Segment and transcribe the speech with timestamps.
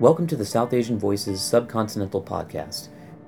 [0.00, 2.86] Welcome to the South Asian Voices Subcontinental Podcast,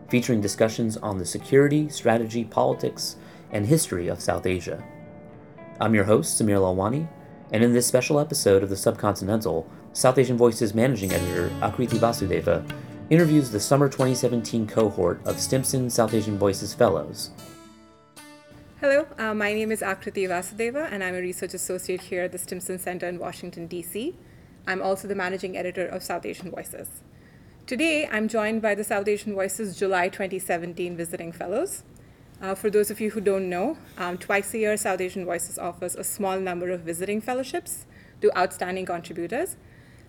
[0.08, 3.16] featuring discussions on the security, strategy, politics,
[3.50, 4.80] and history of South Asia.
[5.80, 7.08] I'm your host, Sameer Lalwani,
[7.50, 12.64] and in this special episode of the Subcontinental, South Asian Voices managing editor Akriti Vasudeva
[13.10, 17.30] interviews the summer 2017 cohort of Stimson South Asian Voices Fellows.
[18.80, 22.38] Hello, uh, my name is Akriti Vasudeva, and I'm a research associate here at the
[22.38, 24.14] Stimson Center in Washington, D.C.
[24.66, 27.02] I'm also the managing editor of South Asian Voices.
[27.66, 31.82] Today, I'm joined by the South Asian Voices July 2017 Visiting Fellows.
[32.42, 35.58] Uh, for those of you who don't know, um, twice a year, South Asian Voices
[35.58, 37.86] offers a small number of visiting fellowships
[38.20, 39.56] to outstanding contributors.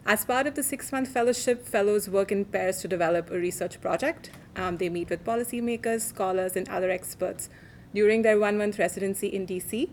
[0.06, 3.80] As part of the six month fellowship, fellows work in pairs to develop a research
[3.80, 4.32] project.
[4.56, 7.50] Um, they meet with policymakers, scholars, and other experts
[7.94, 9.90] during their one month residency in DC,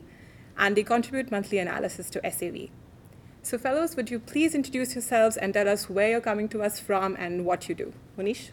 [0.56, 2.70] and they contribute monthly analysis to SAV.
[3.42, 6.80] So, fellows, would you please introduce yourselves and tell us where you're coming to us
[6.80, 7.92] from and what you do?
[8.16, 8.50] Monish?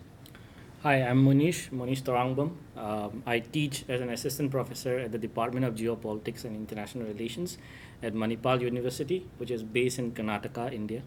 [0.84, 2.52] Hi, I'm Monish, Monish Tourangbam.
[2.78, 7.58] Um, I teach as an assistant professor at the Department of Geopolitics and International Relations
[8.04, 11.02] at Manipal University, which is based in Karnataka, India.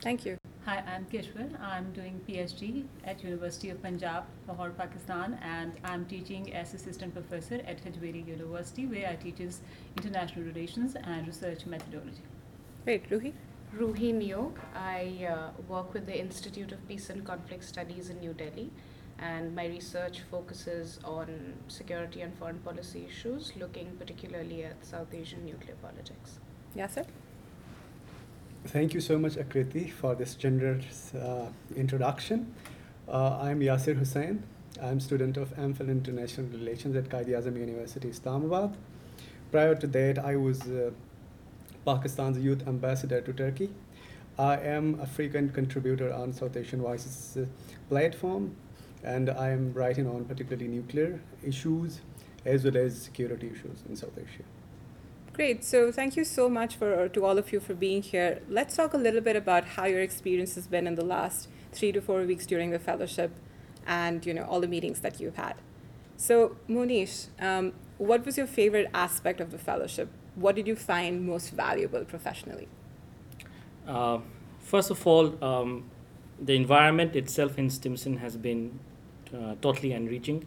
[0.00, 0.38] Thank you.
[0.64, 1.60] Hi, I'm Kishwar.
[1.60, 7.56] I'm doing PhD at University of Punjab, Lahore, Pakistan, and I'm teaching as assistant professor
[7.66, 9.60] at Hajvery University, where I teaches
[9.98, 12.22] international relations and research methodology.
[12.84, 13.32] Great, Ruhee?
[13.78, 14.58] Ruhee Neog.
[14.74, 18.70] I uh, work with the Institute of Peace and Conflict Studies in New Delhi,
[19.18, 25.46] and my research focuses on security and foreign policy issues, looking particularly at South Asian
[25.46, 26.38] nuclear politics.
[26.76, 27.06] Yasir?
[28.66, 32.54] Thank you so much, Akriti, for this generous uh, introduction.
[33.08, 34.42] Uh, I'm Yasir Hussain.
[34.82, 38.76] I'm student of MPhil International Relations at Qaid Azam University, Islamabad.
[39.50, 40.90] Prior to that, I was uh,
[41.84, 43.70] Pakistan's youth ambassador to Turkey.
[44.38, 47.46] I am a frequent contributor on South Asian Voices uh,
[47.88, 48.56] platform,
[49.04, 52.00] and I am writing on particularly nuclear issues
[52.44, 54.44] as well as security issues in South Asia.
[55.32, 55.64] Great.
[55.64, 58.40] So thank you so much for to all of you for being here.
[58.48, 61.92] Let's talk a little bit about how your experience has been in the last three
[61.92, 63.32] to four weeks during the fellowship,
[63.86, 65.54] and you know all the meetings that you've had.
[66.16, 70.08] So Monish, um, what was your favorite aspect of the fellowship?
[70.34, 72.68] What did you find most valuable professionally?
[73.86, 74.18] Uh,
[74.60, 75.84] first of all, um,
[76.40, 78.78] the environment itself in Stimson has been
[79.32, 80.44] uh, totally enriching.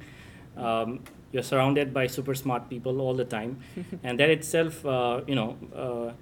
[0.55, 3.59] Um, you're surrounded by super smart people all the time,
[4.03, 6.13] and that itself, uh, you know, uh,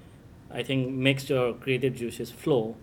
[0.54, 2.76] I think makes your creative juices flow,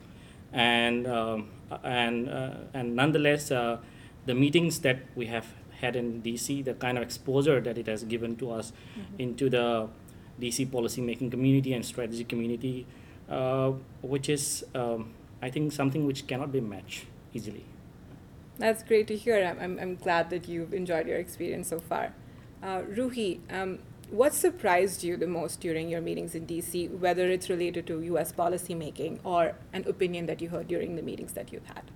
[0.53, 1.51] and um,
[1.83, 3.79] and uh, and nonetheless, uh,
[4.27, 5.47] the meetings that we have
[5.81, 9.21] had in DC, the kind of exposure that it has given to us mm-hmm.
[9.21, 9.89] into the
[10.41, 12.87] DC policymaking community and strategy community,
[13.29, 13.73] uh,
[14.03, 17.65] which is, um, I think, something which cannot be matched easily.
[18.59, 19.45] That's great to hear.
[19.45, 22.15] I'm, I'm, I'm glad that you've enjoyed your experience so far.
[22.63, 23.79] Uh, Ruhee, um,
[24.11, 28.31] what surprised you the most during your meetings in DC, whether it's related to US
[28.31, 31.91] policy making or an opinion that you heard during the meetings that you've had?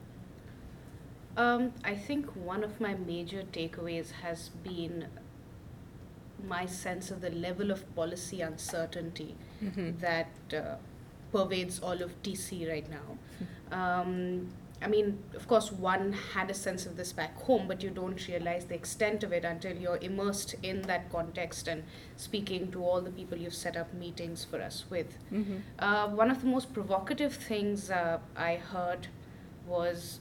[1.36, 5.08] Um, I think one of my major takeaways has been
[6.46, 9.98] my sense of the level of policy uncertainty mm-hmm.
[9.98, 10.76] that uh,
[11.32, 13.76] pervades all of DC right now.
[13.76, 14.48] Um,
[14.82, 18.28] I mean, of course, one had a sense of this back home, but you don't
[18.28, 21.82] realize the extent of it until you're immersed in that context and
[22.16, 25.16] speaking to all the people you've set up meetings for us with.
[25.32, 25.56] Mm-hmm.
[25.78, 29.08] Uh, one of the most provocative things uh, I heard
[29.66, 30.20] was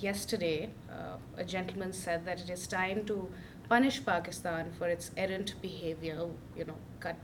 [0.00, 3.28] yesterday, uh, a gentleman said that it is time to
[3.68, 7.16] punish Pakistan for its errant behavior, you know, cut,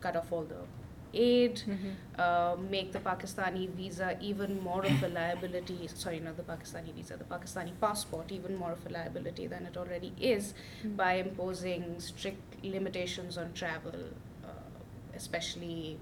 [0.00, 0.56] cut off all the
[1.12, 1.90] aid, mm-hmm.
[2.18, 5.88] uh, make the Pakistani visa even more of a liability.
[5.94, 9.76] Sorry, not the Pakistani visa, the Pakistani passport even more of a liability than it
[9.76, 10.96] already is mm-hmm.
[10.96, 13.94] by imposing strict limitations on travel,
[14.44, 14.48] uh,
[15.14, 15.98] especially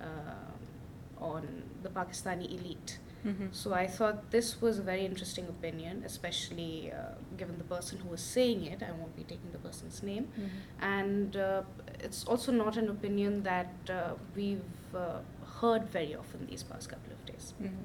[0.00, 2.98] uh, on the Pakistani elite.
[3.26, 3.46] Mm-hmm.
[3.52, 8.08] So I thought this was a very interesting opinion, especially uh, given the person who
[8.10, 8.82] was saying it.
[8.82, 10.24] I won't be taking the person's name.
[10.24, 10.84] Mm-hmm.
[10.84, 11.62] And uh,
[12.00, 14.62] it's also not an opinion that uh, we've
[14.94, 15.20] uh,
[15.60, 17.54] heard very often these past couple of days.
[17.62, 17.76] Mm-hmm.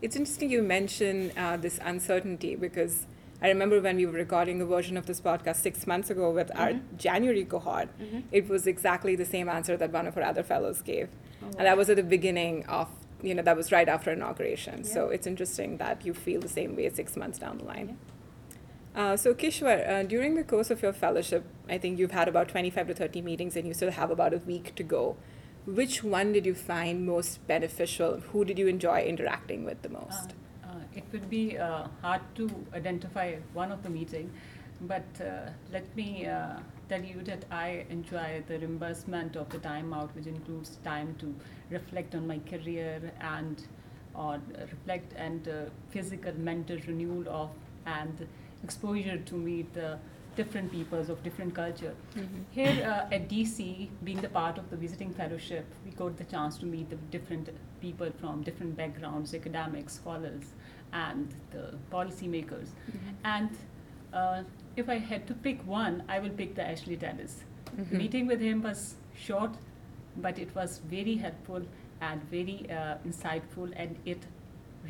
[0.00, 3.06] It's interesting you mention uh, this uncertainty because
[3.40, 6.50] I remember when we were recording a version of this podcast six months ago with
[6.56, 6.96] our mm-hmm.
[6.96, 8.20] January cohort, mm-hmm.
[8.30, 11.08] it was exactly the same answer that one of our other fellows gave.
[11.42, 11.52] Oh, wow.
[11.58, 12.88] And that was at the beginning of
[13.22, 14.82] you know that was right after inauguration.
[14.84, 14.92] Yeah.
[14.94, 17.98] So it's interesting that you feel the same way six months down the line.
[18.94, 22.48] Uh, so Kishwar, uh, during the course of your fellowship, I think you've had about
[22.48, 25.16] 25 to 30 meetings, and you still have about a week to go.
[25.64, 28.18] which one did you find most beneficial?
[28.32, 30.34] Who did you enjoy interacting with the most?
[30.64, 34.32] Uh, uh, it would be uh, hard to identify one of the meeting,
[34.82, 36.58] but uh, let me uh,
[36.88, 41.34] tell you that I enjoy the reimbursement of the time out, which includes time to
[41.70, 43.62] reflect on my career and
[44.14, 45.52] or reflect and uh,
[45.90, 47.50] physical mental renewal of
[47.86, 48.26] and
[48.62, 49.98] exposure to meet the
[50.36, 51.94] different peoples of different culture.
[52.16, 52.44] Mhm.
[52.50, 56.58] Here uh, at DC, being the part of the visiting fellowship, we got the chance
[56.58, 57.48] to meet the different
[57.80, 60.54] people from different backgrounds, academics, scholars,
[60.92, 62.68] and the policymakers.
[62.90, 63.14] Mhm.
[63.24, 63.50] And
[64.12, 64.42] uh,
[64.76, 67.34] if I had to pick one, I will pick the Ashley Tellis.
[67.76, 67.92] Mhm.
[67.92, 69.56] Meeting with him was short,
[70.16, 71.62] but it was very helpful
[72.00, 74.26] and very uh, insightful, and it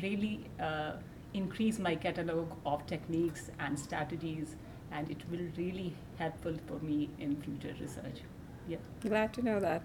[0.01, 0.93] really uh,
[1.33, 4.55] increased my catalog of techniques and strategies,
[4.91, 8.21] and it will really helpful for me in future research.
[8.67, 8.77] Yeah.
[9.01, 9.81] Glad to know that.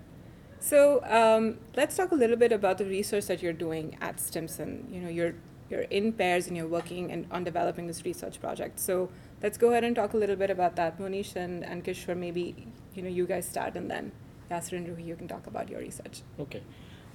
[0.61, 4.89] So um, let's talk a little bit about the research that you're doing at Stimson.
[4.91, 5.35] You know, you're
[5.71, 8.81] you're in pairs and you're working and on developing this research project.
[8.81, 9.11] So
[9.43, 10.99] let's go ahead and talk a little bit about that.
[10.99, 14.13] Monish and, and Kishwar, maybe you know you guys start and then
[14.51, 16.23] Yasir and Ruhee, you can talk about your research.
[16.41, 16.63] Okay.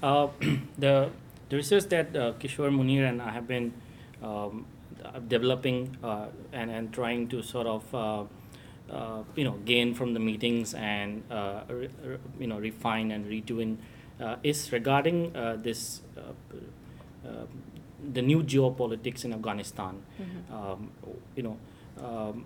[0.01, 0.27] Uh,
[0.77, 1.09] the,
[1.49, 3.73] the research that uh, Kishwar Munir and I have been
[4.21, 4.65] um,
[5.27, 8.23] developing uh, and, and trying to sort of uh,
[8.91, 11.89] uh, you know gain from the meetings and uh, re,
[12.39, 13.77] you know refine and retune
[14.43, 15.33] is regarding
[15.63, 17.45] this uh,
[18.11, 20.01] the new geopolitics in Afghanistan.
[20.51, 20.91] Um,
[21.35, 21.57] you know,
[22.03, 22.45] um,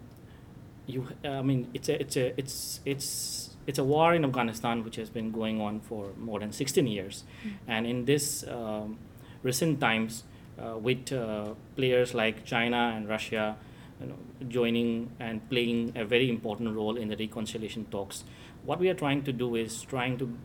[0.86, 4.96] you I mean it's a it's a it's it's it's a war in Afghanistan which
[4.96, 7.24] has been going on for more than 16 years,
[7.68, 8.98] and in this um,
[9.44, 10.24] recent times,
[10.60, 13.58] uh, with uh, players like China and Russia,
[14.02, 14.16] you know,
[14.48, 18.24] joining and playing a very important role in the reconciliation talks,
[18.64, 20.38] what we are trying to do is trying to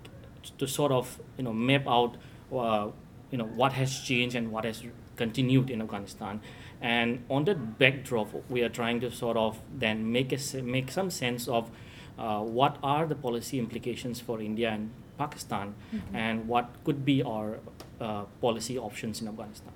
[0.58, 2.16] to sort of you know map out
[2.52, 2.88] uh,
[3.30, 4.82] you know what has changed and what has
[5.16, 6.40] continued in Afghanistan,
[6.80, 11.10] and on that backdrop, we are trying to sort of then make a make some
[11.10, 11.70] sense of
[12.18, 15.74] uh, what are the policy implications for India and Pakistan,
[16.14, 17.58] and what could be our
[18.00, 19.72] uh, policy options in Afghanistan.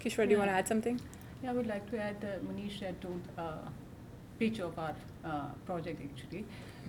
[0.00, 0.38] Kishwar, do you Yeah.
[0.38, 1.00] want to add something?
[1.42, 3.58] Yeah, I would like to add, uh, Manish had told uh,
[4.38, 4.94] pitch of our
[5.24, 6.44] uh, project actually,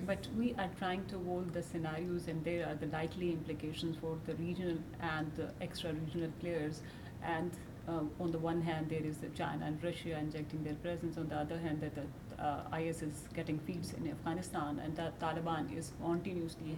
[0.07, 4.17] but we are trying to hold the scenarios and there are the likely implications for
[4.25, 6.81] the regional and the extra-regional players.
[7.25, 7.51] And
[7.87, 11.17] uh, on the one hand, there is China and Russia injecting their presence.
[11.17, 15.11] On the other hand, that the uh, IS is getting feeds in Afghanistan and the
[15.21, 16.77] Taliban is continuously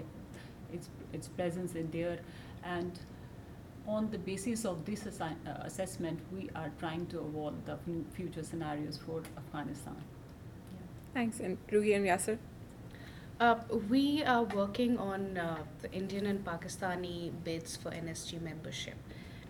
[0.74, 2.20] its its presence in there
[2.64, 3.00] and
[3.88, 8.14] on the basis of this assi- uh, assessment, we are trying to evolve the f-
[8.16, 9.96] future scenarios for Afghanistan.
[11.14, 11.40] Thanks.
[11.40, 12.38] And Ruhee and Yasir?
[13.40, 13.56] Uh,
[13.90, 18.96] we are working on uh, the Indian and Pakistani bids for NSG membership.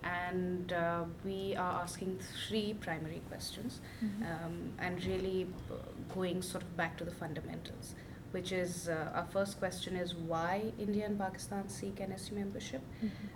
[0.06, 3.82] And uh, we are asking three primary questions
[4.22, 5.76] um, and really uh,
[6.14, 7.96] going sort of back to the fundamentals,
[8.32, 12.82] which is uh, our first question is why India and Pakistan seek NSG membership.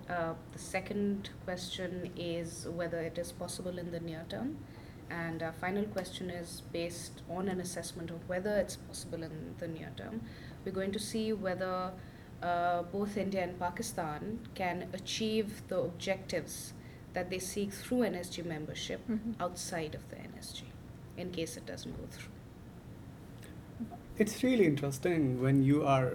[0.08, 4.58] Uh, the second question is whether it is possible in the near term.
[5.10, 9.68] And our final question is based on an assessment of whether it's possible in the
[9.68, 10.22] near term.
[10.64, 11.92] We're going to see whether
[12.42, 16.74] uh, both India and Pakistan can achieve the objectives
[17.14, 19.36] that they seek through NSG membership Mhm.
[19.40, 20.64] outside of the NSG
[21.18, 22.32] in case it doesn't go through.
[24.18, 26.14] It's really interesting when you are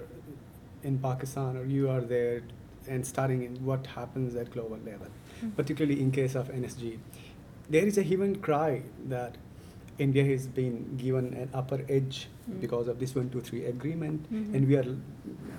[0.83, 2.43] in Pakistan or you are there
[2.89, 5.09] and studying in what happens at global level,
[5.57, 6.99] particularly in case of NSG.
[7.71, 9.37] There is a human cry that
[9.99, 12.61] India has been given an upper edge Mm.
[12.61, 14.55] because of this one two three agreement, Mhm.
[14.55, 14.85] and we are,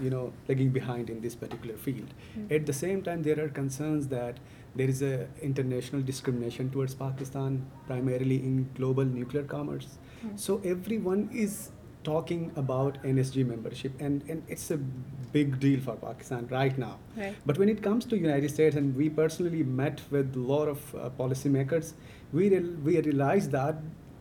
[0.01, 2.13] you know, lagging behind in this particular field.
[2.37, 2.51] Mm.
[2.51, 4.37] At the same time, there are concerns that
[4.75, 9.97] there is a international discrimination towards Pakistan, primarily in global nuclear commerce.
[10.25, 10.39] Mm.
[10.39, 11.71] So everyone is
[12.03, 16.97] talking about NSG membership, and, and it's a big deal for Pakistan right now.
[17.17, 17.35] Right.
[17.45, 20.95] But when it comes to United States, and we personally met with a lot of
[20.95, 21.93] uh, policymakers,
[22.31, 23.75] we real, we realized that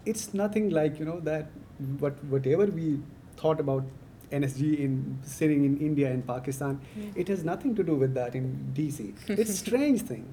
[0.07, 1.51] it's nothing like you know that
[1.99, 2.99] what whatever we
[3.37, 3.85] thought about
[4.31, 7.17] NSG in sitting in India and Pakistan, Mm.
[7.17, 9.15] it has nothing to do with that in DC.
[9.29, 10.25] it's a strange thing.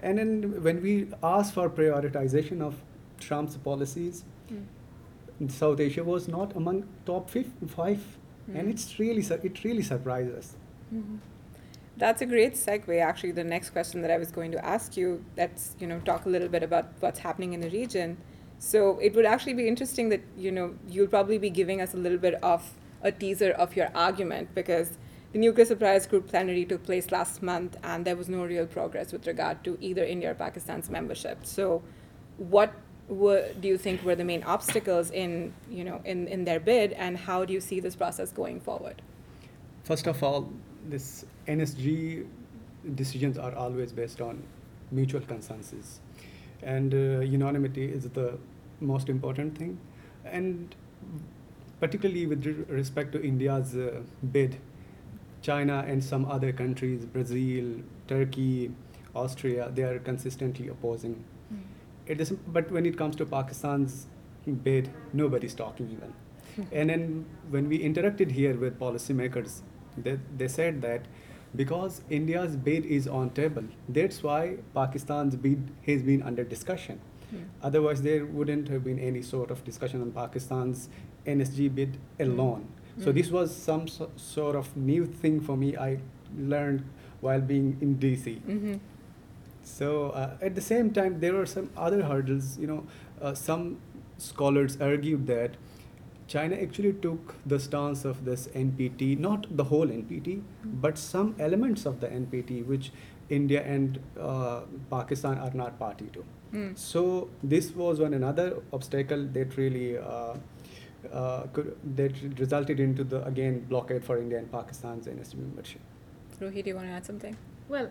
[0.00, 2.82] And then when we asked for prioritization of
[3.20, 5.50] Trump's policies, Mm.
[5.50, 8.00] South Asia was not among top fif- five,
[8.54, 8.70] and Mm.
[8.70, 10.56] it's really it really surprised us.
[10.94, 11.18] Mhm.
[11.96, 13.00] That's a great segue.
[13.00, 15.24] Actually, the next question that I was going to ask you.
[15.36, 18.16] Let's you know talk a little bit about what's happening in the region.
[18.58, 21.96] So it would actually be interesting that you know you'll probably be giving us a
[21.96, 22.60] little bit of
[23.02, 24.98] a teaser of your argument because
[25.32, 29.12] the Nuclear Suppliers Group plenary took place last month, and there was no real progress
[29.12, 31.44] with regard to either India or Pakistan's membership.
[31.44, 31.82] So,
[32.38, 32.72] what
[33.08, 36.92] were, do you think were the main obstacles in, you know, in, in their bid,
[36.92, 39.02] and how do you see this process going forward?
[39.84, 40.50] First of all,
[40.88, 42.26] this NSG
[42.94, 44.42] decisions are always based on
[44.90, 46.00] mutual consensus,
[46.62, 48.38] and uh, unanimity is the
[48.80, 49.78] most important thing.
[50.24, 50.74] And
[51.80, 54.00] particularly with respect to India's uh,
[54.32, 54.58] bid,
[55.42, 58.70] China and some other countries, Brazil, Turkey,
[59.14, 61.24] Austria, they are consistently opposing.
[61.52, 61.60] Mm.
[62.06, 64.06] It is, but when it comes to Pakistan's
[64.64, 66.12] bid, nobody's talking even.
[66.72, 69.60] and then when we interacted here with policymakers,
[69.96, 71.06] they, they said that
[71.56, 77.00] because India's bid is on table, that's why Pakistan's bid has been under discussion.
[77.30, 77.42] Hmm.
[77.62, 80.88] Otherwise, there wouldn't have been any sort of discussion on Pakistan's
[81.36, 82.68] NSG bid alone.
[82.98, 83.04] Mm.
[83.04, 85.76] So this was some so, sort of new thing for me.
[85.76, 85.98] I
[86.36, 86.84] learned
[87.20, 88.40] while being in DC.
[88.40, 88.76] Mm-hmm.
[89.62, 92.58] So uh, at the same time, there were some other hurdles.
[92.58, 92.86] You know,
[93.20, 93.78] uh, some
[94.18, 95.56] scholars argued that
[96.26, 100.80] China actually took the stance of this NPT, not the whole NPT, mm-hmm.
[100.80, 102.90] but some elements of the NPT, which
[103.28, 106.24] India and uh, Pakistan are not party to.
[106.52, 106.78] Mm.
[106.78, 109.98] So this was one another obstacle that really
[111.12, 115.80] uh, could, that resulted into the again blockade for India and Pakistan's NSG membership.
[116.40, 117.36] Ruhee, do you want to add something?
[117.68, 117.90] Well,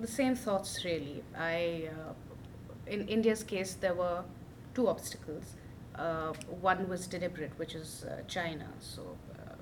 [0.00, 1.22] the same thoughts really.
[1.36, 2.12] I, uh,
[2.86, 4.22] in India's case, there were
[4.74, 5.54] two obstacles.
[5.94, 8.68] Uh, one was deliberate, which is uh, China.
[8.80, 9.54] So, uh,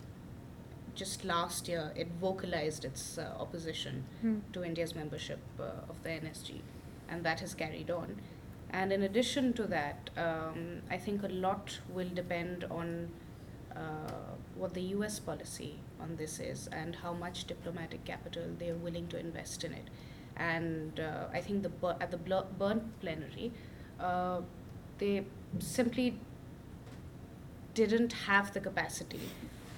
[0.95, 4.39] just last year, it vocalized its uh, opposition hmm.
[4.53, 6.61] to India's membership of the NSG,
[7.09, 8.17] and that has carried on.
[8.75, 13.09] And in addition to that, um, I think a lot will depend on
[13.77, 18.81] uh, what the US policy on this is and how much diplomatic capital they are
[18.87, 19.91] willing to invest in it.
[20.37, 23.53] And uh, I think the at the Bern plenary,
[24.01, 24.41] uh,
[24.99, 25.25] they
[25.61, 26.19] simply
[27.75, 29.29] didn't have the capacity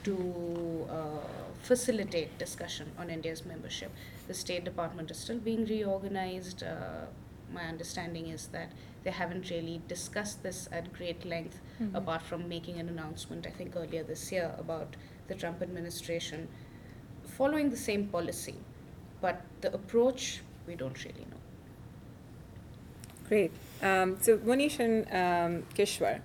[0.05, 1.27] to uh,
[1.63, 3.91] facilitate discussion on India's membership.
[4.27, 6.63] The State Department is still being reorganized.
[7.53, 8.73] My understanding is that
[9.05, 11.95] they haven't really discussed this at great length, mm-hmm.
[11.95, 14.97] apart from making an announcement, I think, earlier this year about
[15.29, 16.49] the Trump administration
[17.25, 18.57] following the same policy.
[19.21, 21.37] But the approach, we don't really know.
[23.29, 23.53] Great.
[23.83, 26.21] Um, so, Monish and um, Kishwar,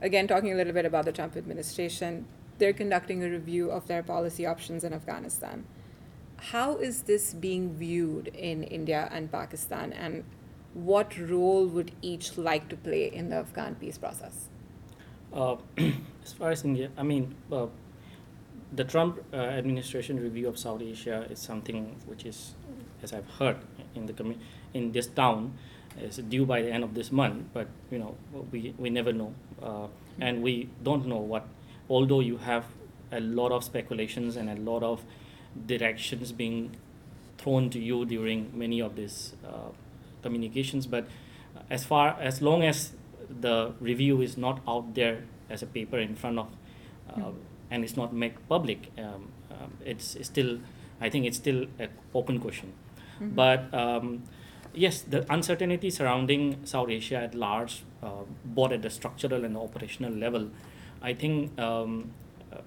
[0.00, 2.26] again, talking a little bit about the Trump administration,
[2.58, 5.64] they're conducting a review of their policy options in Afghanistan.
[6.36, 10.24] How is this being viewed in India and Pakistan, and
[10.74, 14.48] what role would each like to play in the Afghan peace process?
[15.32, 15.56] Uh,
[16.24, 17.66] as far as India, I mean, uh,
[18.72, 22.54] the Trump uh, administration review of South Asia is something which is,
[23.02, 23.56] as I've heard
[23.94, 24.38] in the commu-
[24.74, 25.58] in this town,
[26.00, 27.46] is due by the end of this month.
[27.52, 28.16] But you know,
[28.52, 29.86] we we never know, uh,
[30.20, 31.46] and we don't know what.
[31.88, 32.64] Although you have
[33.10, 35.02] a lot of speculations and a lot of
[35.66, 36.76] directions being
[37.38, 39.70] thrown to you during many of these uh,
[40.22, 41.06] communications but
[41.68, 42.92] as far as long as
[43.40, 46.48] the review is not out there as a paper in front of
[47.10, 47.34] uh, mm.
[47.70, 50.58] and it's not made public um, um, it's, it's, still
[51.00, 52.72] i think it's still an open question
[53.16, 53.34] mm-hmm.
[53.34, 54.22] but um,
[54.74, 59.60] yes the uncertainty surrounding south asia at large uh, both at the structural and the
[59.60, 60.48] operational level
[61.02, 62.10] i think um,
[62.52, 62.58] uh,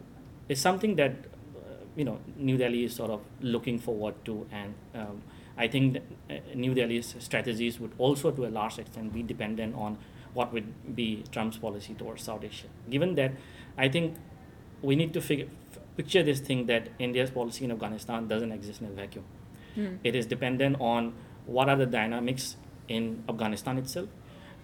[0.49, 1.11] is something that
[1.55, 5.21] uh, you know new delhi is sort of looking forward to and um,
[5.57, 5.97] I think
[6.29, 9.97] uh, New Delhi's strategies would also, to a large extent, be dependent on
[10.33, 12.67] what would be Trump's policy towards South Asia.
[12.89, 13.33] Given that,
[13.77, 14.17] I think
[14.81, 15.47] we need to figure,
[15.95, 19.25] picture this thing that India's policy in Afghanistan doesn't exist in a vacuum.
[19.77, 19.99] Mm.
[20.03, 21.13] It is dependent on
[21.45, 22.57] what are the dynamics
[22.87, 24.09] in Afghanistan itself,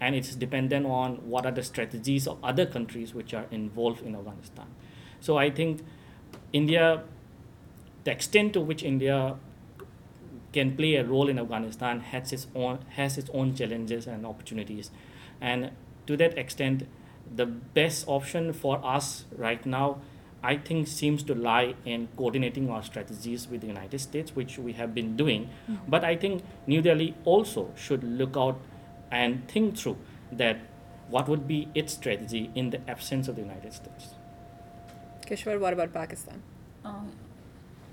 [0.02, 4.16] and it's dependent on what are the strategies of other countries which are involved in
[4.16, 4.66] Afghanistan.
[5.20, 5.82] So I think
[6.52, 7.04] India,
[8.06, 9.36] the extent to which India
[10.52, 14.92] can play a role in Afghanistan has its own has its own challenges and opportunities,
[15.40, 15.72] and
[16.08, 16.88] to that extent,
[17.36, 20.02] the best option for us right now,
[20.42, 24.74] I think, seems to lie in coordinating our strategies with the United States, which we
[24.74, 25.50] have been doing.
[25.70, 25.76] Mm-hmm.
[25.88, 28.60] But I think New Delhi also should look out
[29.12, 29.98] and think through
[30.32, 30.58] that
[31.10, 34.16] what would be its strategy in the absence of the United States.
[35.28, 36.42] Kishwar, what about Pakistan?
[36.84, 37.02] Uh,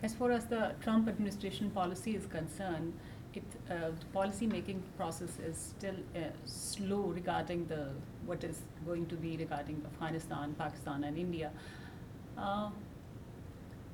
[0.03, 2.93] as far as the Trump administration policy is concerned,
[3.35, 7.89] it, uh, the policy making process is still uh, slow regarding the
[8.25, 11.51] what is going to be regarding Afghanistan, Pakistan, and India.
[12.39, 12.71] Uh,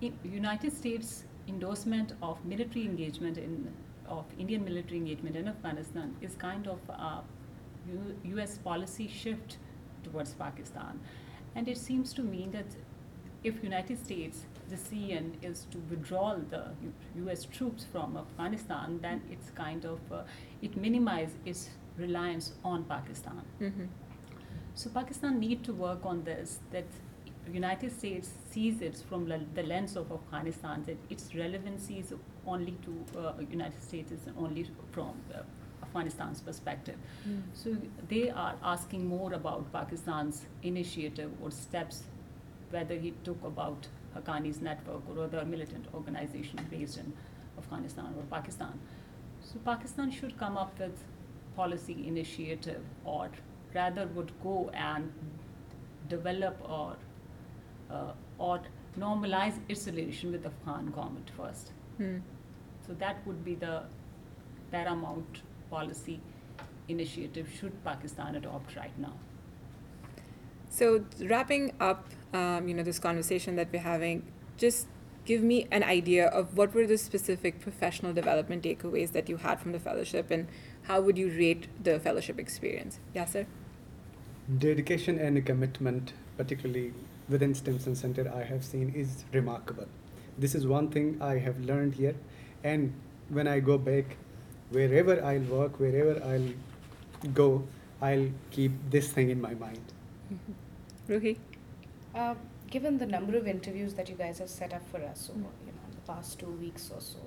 [0.00, 3.72] in United States endorsement of military engagement in
[4.08, 7.22] of Indian military engagement in Afghanistan is kind of a
[7.88, 8.58] U- U.S.
[8.58, 9.58] policy shift
[10.04, 11.00] towards Pakistan,
[11.54, 12.66] and it seems to me that
[13.44, 17.44] if United States decision is to withdraw the U- U.S.
[17.44, 20.22] troops from Afghanistan, then it's kind of uh,
[20.62, 23.42] it minimizes its reliance on Pakistan.
[23.60, 23.84] Mm-hmm.
[24.74, 26.58] So Pakistan need to work on this.
[26.70, 26.86] That
[27.52, 30.84] United States sees it from the lens of Afghanistan.
[30.86, 32.14] That its relevancy is
[32.46, 35.42] only to uh, United States is only from uh,
[35.82, 36.96] Afghanistan's perspective.
[37.28, 37.42] Mm.
[37.52, 37.76] So
[38.08, 42.04] they are asking more about Pakistan's initiative or steps,
[42.70, 47.12] whether he took about Haqqani's network or other militant organization based in
[47.58, 48.78] Afghanistan or Pakistan.
[49.40, 50.98] So Pakistan should come up with
[51.56, 53.30] policy initiative or
[53.74, 55.12] rather would go and
[56.08, 56.96] develop or
[57.90, 58.60] uh, or
[58.98, 61.72] normalize its relation with the Afghan government first.
[62.00, 62.20] Mm.
[62.86, 63.82] So that would be the
[64.70, 66.20] paramount policy
[66.88, 69.14] initiative should Pakistan adopt right now.
[70.68, 74.24] So wrapping up, um, you know, this conversation that we're having,
[74.56, 74.86] just
[75.24, 79.60] give me an idea of what were the specific professional development takeaways that you had
[79.60, 80.48] from the fellowship, and
[80.82, 82.98] how would you rate the fellowship experience?
[83.14, 83.46] Yes, sir.
[84.58, 86.92] dedication and commitment, particularly
[87.28, 89.86] within Stimson Center, I have seen is remarkable.
[90.38, 92.14] This is one thing I have learned here,
[92.64, 92.92] and
[93.28, 94.16] when I go back,
[94.70, 96.52] wherever I'll work, wherever I'll
[97.32, 97.64] go,
[98.00, 99.92] I'll keep this thing in my mind.
[101.08, 101.36] Ruhee?
[102.14, 102.34] Uh,
[102.70, 105.66] given the number of interviews that you guys have set up for us over Mm.
[105.66, 107.20] you know the past two weeks or so,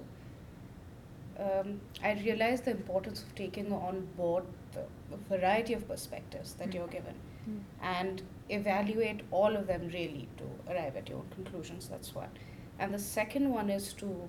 [1.46, 4.86] um, I realize the importance of taking on board the
[5.30, 6.74] variety of perspectives that Mm.
[6.76, 7.16] you're given
[7.82, 11.88] and evaluate all of them really to arrive at your own conclusions.
[11.90, 12.30] That's one.
[12.80, 14.28] And the second one is to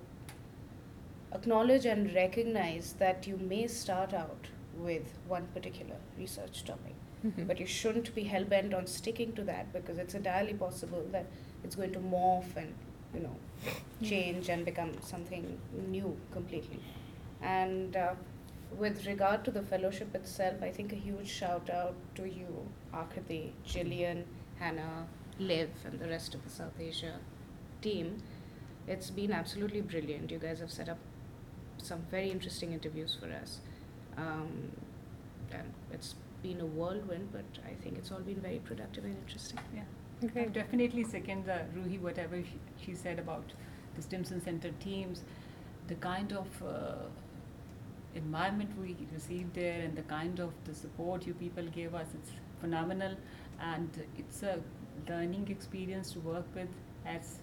[1.33, 6.93] acknowledge and recognize that you may start out with one particular research topic
[7.25, 7.47] Mhm.
[7.47, 11.25] but you shouldn't be hell bent on sticking to that because it's entirely possible that
[11.63, 12.73] it's going to morph and
[13.13, 13.35] you know
[14.03, 16.79] change and become something new completely.
[17.41, 18.13] And uh,
[18.77, 22.55] with regard to the fellowship itself i think a huge shout out to you
[23.01, 23.39] akriti
[23.73, 24.23] jillian
[24.59, 25.07] hannah
[25.39, 27.13] liv and the rest of the south asia
[27.81, 28.21] team.
[28.87, 30.31] It's been absolutely brilliant.
[30.31, 30.97] You guys have set up
[31.77, 33.59] some very interesting interviews for us.
[34.17, 34.71] Um,
[35.51, 36.15] and it's
[36.47, 39.59] been a whirlwind, but I think it's all been very productive and interesting.
[39.75, 39.83] Yeah.
[40.25, 40.43] Okay.
[40.43, 43.53] I definitely second uh, Ruhee whatever she, she said about
[43.95, 45.23] the Stimson Center teams,
[45.87, 47.05] the kind of uh,
[48.15, 52.31] environment we received there and the kind of the support you people gave us, it's
[52.61, 53.15] phenomenal,
[53.59, 54.59] and it's a
[55.07, 56.69] learning experience to work with.
[57.05, 57.39] As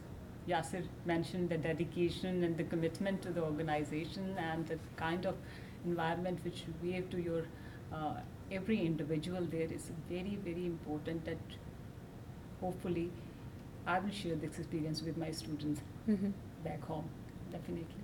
[0.49, 5.37] Yasir mentioned, the dedication and the commitment to the organization and the kind of
[5.85, 7.45] environment which you gave to your
[7.93, 8.15] uh,
[8.59, 11.57] every individual there is very very important that
[12.61, 13.11] hopefully
[13.87, 16.31] I will share this experience with my students Mm-hmm.
[16.65, 17.05] back home
[17.51, 18.03] definitely.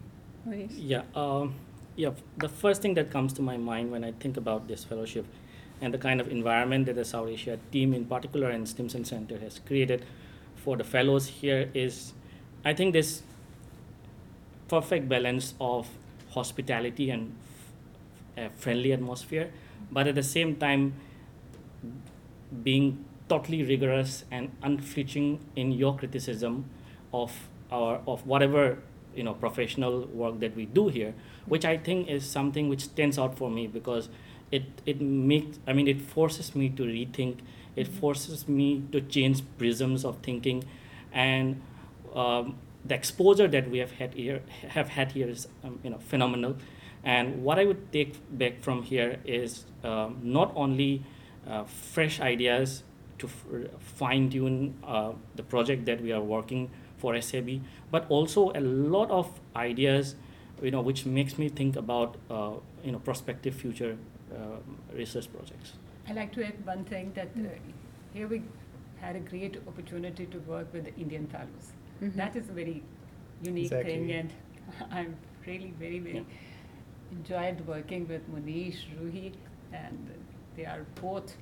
[0.49, 0.73] Manish?
[0.75, 1.55] Yeah, um,
[1.97, 2.13] yeah.
[2.39, 5.27] The first thing that comes to my mind when I think about this fellowship
[5.83, 9.39] and the kind of environment that the South Asia team, in particular, and Stimson Center
[9.39, 10.07] has created
[10.57, 12.15] for the fellows here is,
[12.65, 13.23] I think, this
[14.69, 15.89] perfect balance of
[16.31, 17.35] hospitality and
[18.37, 19.51] f- a friendly atmosphere,
[19.91, 20.95] but at the same time,
[22.63, 26.65] being totally rigorous and unflinching in your criticism
[27.13, 28.79] of our of whatever
[29.15, 31.15] you know professional work that we do here
[31.47, 34.09] which i think is something which stands out for me because
[34.51, 37.39] it it makes i mean it forces me to rethink.
[37.77, 38.01] It Mhm.
[38.01, 40.65] forces me to change prisms of thinking.
[41.13, 41.63] And
[42.15, 45.99] um, the exposure that we have had here have had here is um, you know
[45.99, 46.57] phenomenal
[47.05, 51.03] and what i would take back from here is um, not only
[51.49, 52.83] uh, fresh ideas
[53.19, 57.61] to f- fine tune uh, the project that we are working for SAV,
[57.91, 60.17] but also a lot of ideas,
[60.63, 62.53] you know, which makes me think about uh,
[62.85, 63.97] you know prospective future
[64.35, 64.37] uh,
[64.95, 65.73] research projects.
[66.09, 67.49] I'd like to add one thing that uh,
[68.13, 68.43] here we
[69.01, 71.73] had a great opportunity to work with the Indian fellows.
[72.03, 72.15] Mhm.
[72.17, 72.83] That is a very
[73.43, 74.31] unique thing, and
[74.91, 76.27] I'm really very very
[77.13, 79.33] enjoyed working with Monish, Ruhee,
[79.73, 80.11] and
[80.57, 81.37] they are both.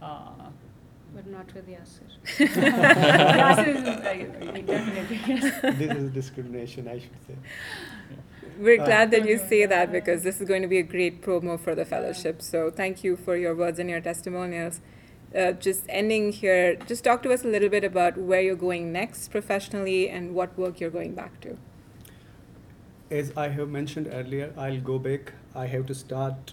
[0.00, 0.50] Uh,
[1.14, 2.10] But not with Yasir.
[3.40, 5.50] Yasir is, uh, definitely yes.
[5.62, 7.36] this is discrimination, I should say.
[8.56, 11.22] We're Uh, glad that you say that because this is going to be a great
[11.22, 12.42] promo for the fellowship.
[12.42, 14.80] So thank you for your words and your testimonials.
[15.34, 18.92] uh, just ending here, just talk to us a little bit about where you're going
[18.92, 21.56] next professionally and what work you're going back to.
[23.10, 25.32] As I have mentioned earlier, I'll go back.
[25.54, 26.52] I have to start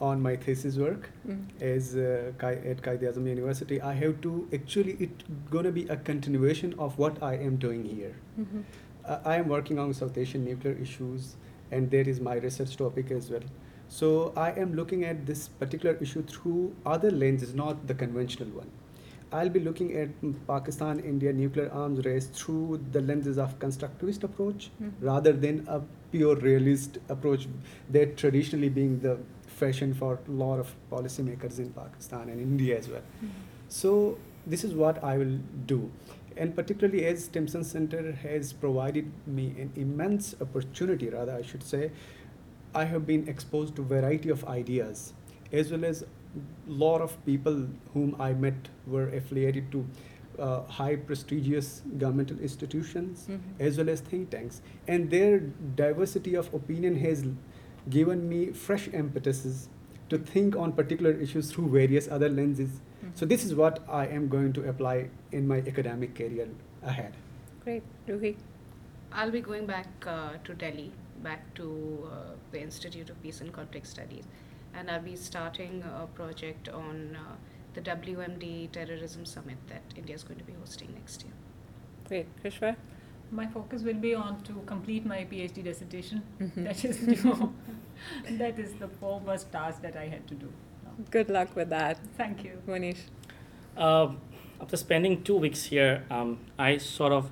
[0.00, 1.36] on my thesis work Mm.
[1.68, 3.80] as uh, Kai- at Qaid Azam University.
[3.90, 8.14] I have to actually it's gonna be a continuation of what I am doing here.
[8.40, 8.64] Mhm.
[9.04, 11.30] Uh, I am working on South Asian nuclear issues,
[11.70, 13.46] and there is my research topic as well.
[14.00, 14.10] So
[14.44, 16.60] I am looking at this particular issue through
[16.94, 18.70] other lenses, not the conventional one.
[19.32, 20.08] I'll be looking at
[20.46, 24.92] Pakistan India nuclear arms race through the lenses of constructivist approach Mhm.
[25.00, 25.80] rather than a
[26.12, 27.48] pure realist approach
[27.96, 32.88] that traditionally being the fashion for a lot of policymakers in Pakistan and India as
[32.88, 33.02] well.
[33.68, 35.90] So this is what I will do.
[36.36, 41.90] And particularly as Stimson Center has provided me an immense opportunity, rather I should say,
[42.74, 45.14] I have been exposed to variety of ideas
[45.52, 46.04] as well as
[46.66, 49.86] lot of people whom I met were affiliated to
[50.38, 53.38] uh, high prestigious governmental institutions Mhm.
[53.68, 54.60] as well as think tanks.
[54.86, 55.38] And their
[55.76, 57.24] diversity of opinion has
[57.88, 59.68] given me fresh impetuses
[60.10, 62.80] to think on particular issues through various other lenses.
[63.14, 66.48] So this is what I am going to apply in my academic career
[66.82, 67.16] ahead.
[67.64, 68.36] Great, Ruhee.
[69.12, 73.52] I'll be going back uh, to Delhi, back to uh, the Institute of Peace and
[73.52, 74.24] Conflict Studies,
[74.76, 77.34] and I'll be starting a project on uh,
[77.74, 81.32] the WMD Terrorism Summit that India is going to be hosting next year.
[82.08, 82.76] Great, Kishwar.
[83.30, 86.22] My focus will be on to complete my PhD dissertation.
[86.40, 86.64] Mhm.
[86.64, 87.52] That is due.
[88.42, 90.52] that is the foremost task that I had to do.
[91.10, 92.62] Good luck with that, Thank you.
[92.66, 93.00] Manish.
[93.76, 94.12] Uh,
[94.60, 97.30] after spending two weeks here, um, I sort of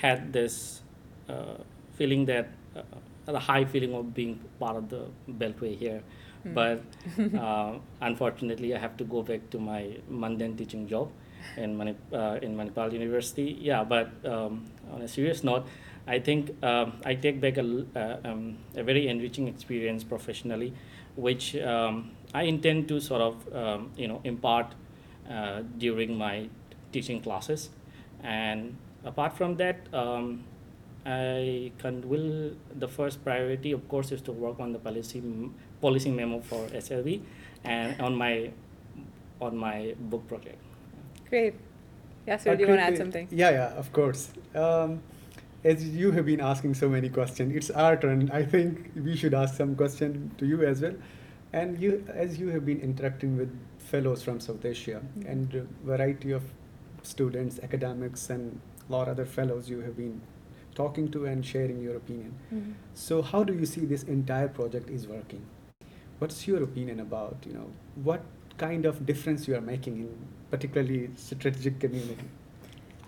[0.00, 0.80] had this
[1.28, 1.56] uh,
[1.96, 2.82] feeling that uh,
[3.26, 6.02] the high feeling of being part of the Beltway here.
[6.46, 6.54] Hmm.
[6.54, 6.82] But
[7.38, 11.10] uh, unfortunately, I have to go back to my mundane teaching job
[11.56, 13.56] in Mani- uh, in Manipal University.
[13.60, 15.66] Yeah, but um, on a serious note,
[16.06, 20.72] I think um, I take back a, uh, um, a very enriching experience professionally,
[21.16, 24.74] which um, I intend to sort of um, you know impart
[25.30, 26.48] uh, during my
[26.92, 27.70] teaching classes.
[28.22, 30.44] And apart from that, um,
[31.04, 35.20] I can will the first priority, of course, is to work on the policy
[35.80, 37.20] policy memo for SLB
[37.64, 38.50] and on my
[39.40, 40.58] on my book project.
[41.28, 41.54] Great.
[42.26, 43.28] Yasir, do you want to add something?
[43.30, 44.30] Yeah, yeah, of course.
[44.54, 45.00] Um,
[45.62, 48.30] as you have been asking so many questions, it's our turn.
[48.32, 50.94] I think we should ask some question to you as well.
[51.52, 55.30] And you, as you have been interacting with fellows from South Asia Mhm.
[55.32, 56.42] and a variety of
[57.02, 60.20] students, academics, and a lot of other fellows you have been
[60.74, 62.34] talking to and sharing your opinion.
[62.52, 62.72] Mhm.
[62.94, 65.42] So how do you see this entire project is working?
[66.18, 67.70] What's your opinion about, you know,
[68.02, 68.22] what
[68.56, 70.16] kind of difference you are making in
[70.50, 72.24] particularly strategic community?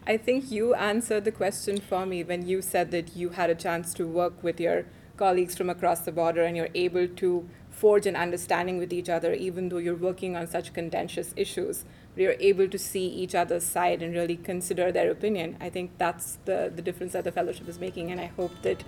[0.07, 3.55] I think you answered the question for me when you said that you had a
[3.55, 8.07] chance to work with your colleagues from across the border and you're able to forge
[8.07, 11.85] an understanding with each other, even though you're working on such contentious issues.
[12.17, 15.57] You're able to see each other's side and really consider their opinion.
[15.61, 18.83] I think that's the, the difference that the fellowship is making, and I hope that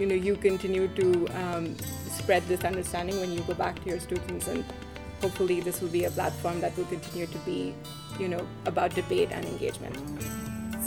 [0.00, 1.76] you know you continue to um,
[2.08, 4.64] spread this understanding when you go back to your students and
[5.20, 7.74] hopefully this will be a platform that will continue to be
[8.18, 9.96] you know about debate and engagement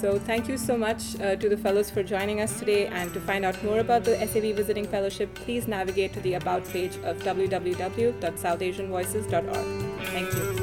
[0.03, 3.21] so thank you so much uh, to the fellows for joining us today and to
[3.21, 7.19] find out more about the SAV Visiting Fellowship, please navigate to the About page of
[7.19, 10.07] www.southasianvoices.org.
[10.07, 10.62] Thank you.